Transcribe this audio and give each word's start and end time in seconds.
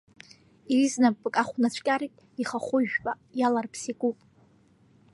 Изнапык 0.77 1.35
ахәнацәкьарак 1.41 2.15
ихахәы 2.41 2.77
жәпа 2.89 3.13
иаларԥс 3.39 3.81
икуп. 3.91 4.17